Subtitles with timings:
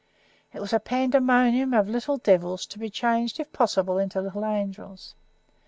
[0.51, 5.13] It was a pandemonium of little devils, to be changed, if possible, into little angels.